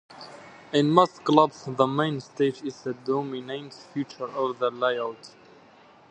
[0.73, 5.29] In most clubs the main stage is a dominant feature of the layout.